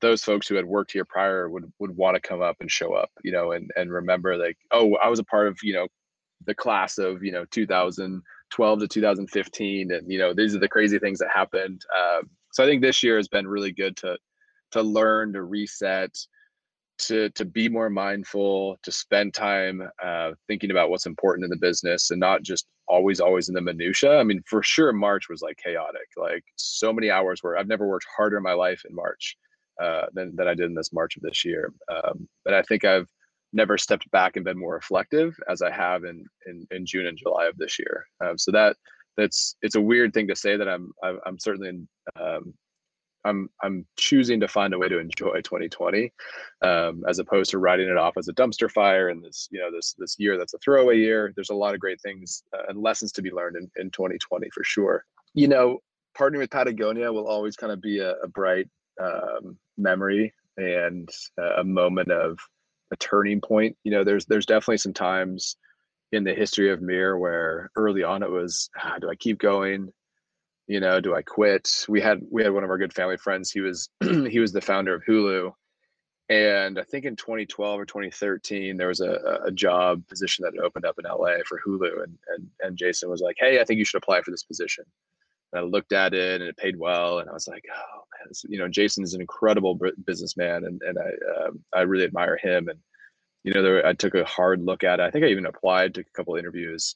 [0.01, 2.93] those folks who had worked here prior would would want to come up and show
[2.93, 5.87] up you know and and remember like oh i was a part of you know
[6.45, 10.99] the class of you know 2012 to 2015 and you know these are the crazy
[10.99, 14.17] things that happened um, so i think this year has been really good to
[14.71, 16.13] to learn to reset
[16.99, 21.57] to to be more mindful to spend time uh, thinking about what's important in the
[21.57, 25.41] business and not just always always in the minutia i mean for sure march was
[25.41, 28.95] like chaotic like so many hours where i've never worked harder in my life in
[28.95, 29.37] march
[29.81, 32.83] uh, than, than i did in this march of this year um, but i think
[32.83, 33.07] i've
[33.53, 37.17] never stepped back and been more reflective as i have in in, in june and
[37.17, 38.75] july of this year um, so that
[39.15, 40.91] that's it's a weird thing to say that i'm
[41.25, 41.87] i'm certainly in,
[42.21, 42.53] um,
[43.25, 46.11] I'm I'm choosing to find a way to enjoy 2020,
[46.61, 49.71] um, as opposed to writing it off as a dumpster fire and this you know
[49.71, 51.33] this this year that's a throwaway year.
[51.35, 54.49] There's a lot of great things uh, and lessons to be learned in, in 2020
[54.49, 55.05] for sure.
[55.33, 55.79] You know,
[56.17, 58.67] partnering with Patagonia will always kind of be a, a bright
[59.01, 61.09] um, memory and
[61.57, 62.37] a moment of
[62.91, 63.75] a turning point.
[63.83, 65.57] You know, there's there's definitely some times
[66.11, 69.91] in the history of MiiR where early on it was, ah, do I keep going?
[70.67, 71.85] You know do i quit?
[71.89, 74.61] We had we had one of our good family friends he was he was the
[74.61, 75.51] founder of hulu.
[76.29, 80.85] And i think in 2012 or 2013 there was a, a job position that opened
[80.85, 82.03] up in la for hulu.
[82.03, 84.85] And, and and jason was like hey i think you should apply for this position.
[85.53, 87.19] And i looked at it and it paid well.
[87.19, 90.81] And i was like oh man this, you know jason is an incredible businessman and
[90.83, 92.69] and i um, i really admire him.
[92.69, 92.79] And
[93.43, 95.03] you know there, i took a hard look at it.
[95.03, 96.95] I think i even applied to a couple interviews.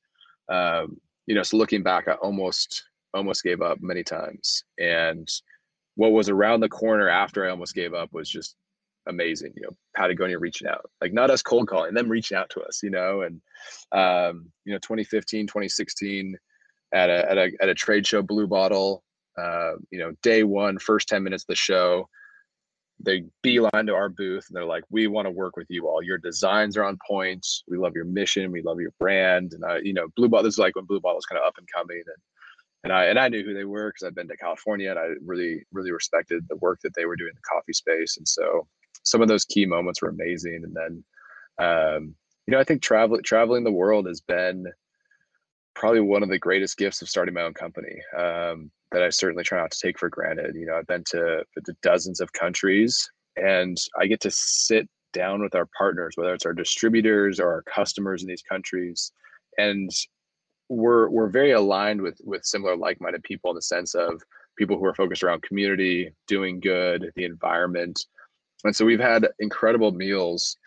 [0.49, 4.63] Um, you know so looking back i almost almost gave up many times.
[4.79, 5.27] And
[5.95, 8.55] what was around the corner after I almost gave up was just
[9.07, 9.53] amazing.
[9.55, 12.81] You know, Patagonia reaching out, like not us cold calling, them reaching out to us,
[12.83, 13.41] you know, and,
[13.91, 16.37] um, you know, 2015, 2016
[16.93, 19.03] at a, at a, at a trade show, Blue Bottle,
[19.37, 22.07] uh, you know, day one, first 10 minutes of the show,
[22.99, 26.01] they beeline to our booth and they're like, we want to work with you all.
[26.01, 27.45] Your designs are on point.
[27.67, 28.51] We love your mission.
[28.51, 29.53] We love your brand.
[29.53, 31.57] And I, you know, Blue Bottle, is like when Blue Bottle was kind of up
[31.57, 32.15] and coming and,
[32.83, 35.07] and I and I knew who they were because I'd been to California and I
[35.25, 38.17] really really respected the work that they were doing in the coffee space.
[38.17, 38.67] And so
[39.03, 40.63] some of those key moments were amazing.
[40.63, 41.03] And then,
[41.59, 42.15] um,
[42.45, 44.65] you know, I think traveling traveling the world has been
[45.75, 49.43] probably one of the greatest gifts of starting my own company um, that I certainly
[49.43, 50.55] try not to take for granted.
[50.55, 55.41] You know, I've been to, to dozens of countries and I get to sit down
[55.41, 59.11] with our partners, whether it's our distributors or our customers in these countries,
[59.57, 59.89] and
[60.69, 64.21] we're we're very aligned with with similar like-minded people in the sense of
[64.57, 68.05] people who are focused around community, doing good, the environment,
[68.63, 70.57] and so we've had incredible meals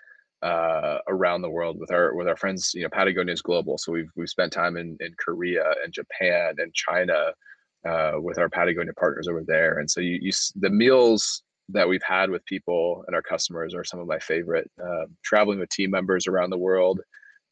[0.42, 2.72] uh, around the world with our with our friends.
[2.74, 6.54] You know, Patagonia is global, so we've we've spent time in in Korea and Japan
[6.58, 7.32] and China
[7.86, 9.78] uh, with our Patagonia partners over there.
[9.78, 13.84] And so you, you the meals that we've had with people and our customers are
[13.84, 14.70] some of my favorite.
[14.82, 17.00] Uh, traveling with team members around the world,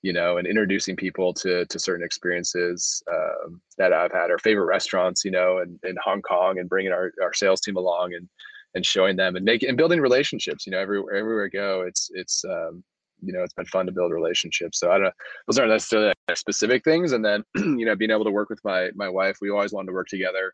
[0.03, 4.31] you know, and introducing people to to certain experiences um, that I've had.
[4.31, 7.77] Our favorite restaurants, you know, in, in Hong Kong, and bringing our, our sales team
[7.77, 8.29] along and
[8.75, 10.67] and showing them and making and building relationships.
[10.67, 12.85] You know, everywhere everywhere I go, it's it's um,
[13.23, 14.79] you know it's been fun to build relationships.
[14.79, 15.13] So I don't know,
[15.47, 17.13] those aren't necessarily specific things.
[17.13, 19.89] And then you know being able to work with my my wife, we always wanted
[19.89, 20.53] to work together.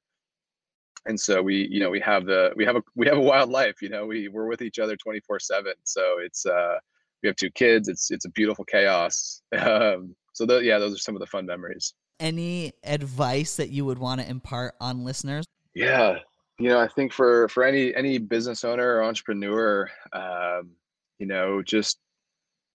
[1.07, 3.51] And so we, you know, we have the we have a we have a wild
[3.51, 3.83] life.
[3.83, 5.75] You know, we we're with each other twenty four seven.
[5.85, 6.79] So it's uh
[7.25, 7.89] we have two kids.
[7.89, 9.43] It's it's a beautiful chaos.
[9.59, 11.95] Um, so the, yeah, those are some of the fun memories.
[12.19, 15.47] Any advice that you would want to impart on listeners?
[15.75, 16.19] Yeah,
[16.59, 20.71] you know, I think for for any any business owner or entrepreneur, um,
[21.19, 21.99] you know, just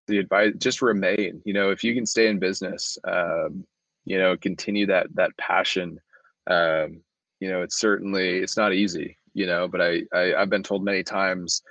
[0.07, 1.41] the advice, just remain.
[1.45, 3.65] You know, if you can stay in business, um,
[4.05, 5.99] you know, continue that that passion.
[6.47, 7.01] Um,
[7.39, 9.17] you know, it's certainly it's not easy.
[9.33, 11.61] You know, but I, I I've been told many times,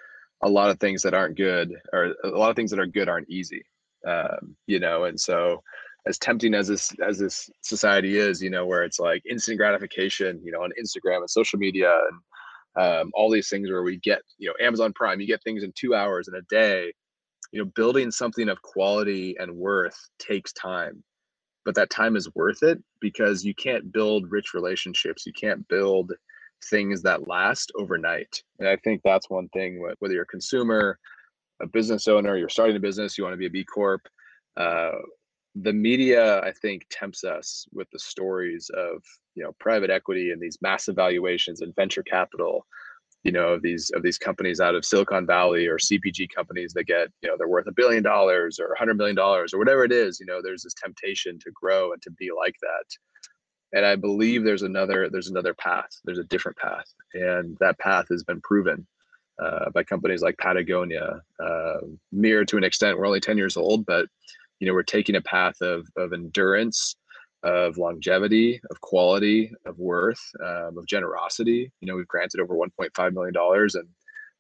[0.43, 3.09] a lot of things that aren't good or a lot of things that are good
[3.09, 3.63] aren't easy.
[4.07, 5.63] Um, you know, and so
[6.07, 10.41] as tempting as this as this society is, you know, where it's like instant gratification,
[10.43, 12.21] you know, on Instagram and social media and
[12.77, 15.73] um, all these things where we get, you know, Amazon Prime, you get things in
[15.77, 16.93] two hours in a day.
[17.51, 21.03] You know, building something of quality and worth takes time,
[21.65, 25.25] but that time is worth it because you can't build rich relationships.
[25.25, 26.13] You can't build
[26.65, 28.43] things that last overnight.
[28.59, 29.83] And I think that's one thing.
[29.99, 30.99] Whether you're a consumer,
[31.61, 34.03] a business owner, you're starting a business, you want to be a B Corp.
[34.57, 34.93] Uh,
[35.63, 39.03] the media i think tempts us with the stories of
[39.35, 42.67] you know private equity and these massive valuations and venture capital
[43.25, 46.85] you know of these of these companies out of silicon valley or cpg companies that
[46.85, 49.85] get you know they're worth a billion dollars or a hundred million dollars or whatever
[49.85, 52.85] it is you know there's this temptation to grow and to be like that
[53.73, 56.87] and i believe there's another there's another path there's a different path.
[57.15, 58.87] And that path has been proven
[59.43, 61.79] uh, by companies like patagonia uh,
[62.15, 64.07] MiiR to an extent we're only 10 years old but
[64.61, 66.97] you know we're taking a path of of endurance
[67.43, 71.71] of longevity of quality of worth um, of generosity.
[71.81, 73.89] You know we've granted over 1.5 million dollars and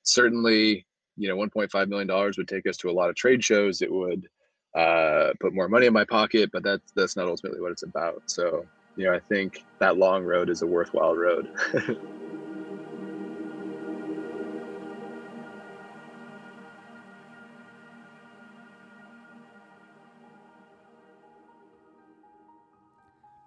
[0.02, 3.82] certainly you know 1.5 million dollars would take us to a lot of trade shows.
[3.82, 4.28] It would
[4.76, 8.22] uh, put more money in my pocket but that's that's not ultimately what it's about.
[8.26, 8.66] So
[8.98, 11.48] you know i think that long road is a worthwhile road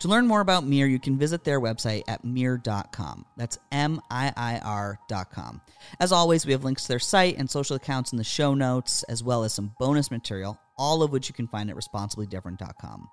[0.02, 3.24] To learn more about MiiR, you can visit their website at miir.com.
[3.38, 5.62] That's M I I R.com.
[6.00, 9.04] As always, we have links to their site and social accounts in the show notes,
[9.04, 13.10] as well as some bonus material, all of which you can find at responsiblydifferent.com.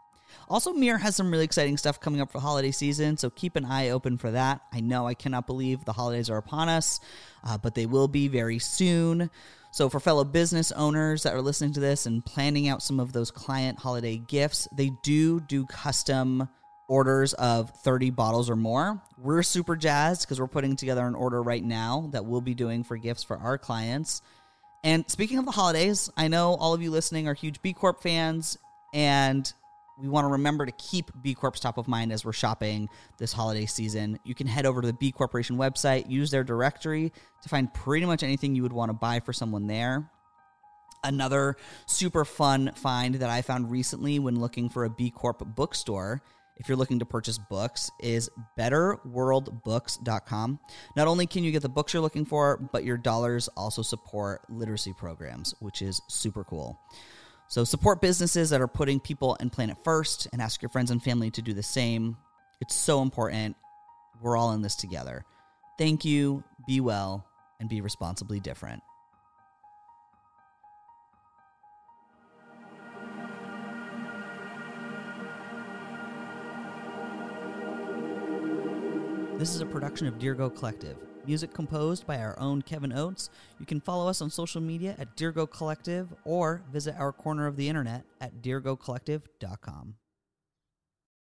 [0.49, 3.64] Also, MiiR has some really exciting stuff coming up for holiday season, so keep an
[3.64, 4.61] eye open for that.
[4.72, 7.01] I know I cannot believe the holidays are upon us,
[7.45, 9.30] uh, but they will be very soon.
[9.70, 13.12] So, for fellow business owners that are listening to this and planning out some of
[13.12, 16.49] those client holiday gifts, they do do custom
[16.89, 19.01] orders of 30 bottles or more.
[19.18, 22.82] We're super jazzed because we're putting together an order right now that we'll be doing
[22.82, 24.22] for gifts for our clients.
[24.82, 28.03] And speaking of the holidays, I know all of you listening are huge B Corp
[28.03, 28.59] fans,
[28.95, 29.53] and
[30.01, 32.88] we want to remember to keep B Corp's top of mind as we're shopping
[33.18, 34.18] this holiday season.
[34.24, 38.07] You can head over to the B Corporation website, use their directory to find pretty
[38.07, 40.11] much anything you would want to buy for someone there.
[41.05, 46.22] Another super fun find that I found recently when looking for a B Corp bookstore
[46.59, 48.28] if you're looking to purchase books is
[48.59, 50.59] betterworldbooks.com.
[50.96, 54.42] Not only can you get the books you're looking for, but your dollars also support
[54.51, 56.80] literacy programs, which is super cool.
[57.51, 61.03] So support businesses that are putting people and planet first and ask your friends and
[61.03, 62.18] family to do the same.
[62.61, 63.57] It's so important.
[64.20, 65.24] We're all in this together.
[65.78, 66.44] Thank you.
[66.66, 67.26] Be well
[67.59, 68.82] and be responsibly different.
[79.38, 81.08] This is a production of Dirigo Collective.
[81.29, 83.29] Music composed by our own Kevin Oates.
[83.61, 87.57] You can follow us on social media at Dirigo Collective or visit our corner of
[87.57, 89.95] the internet at dirigocollective.com.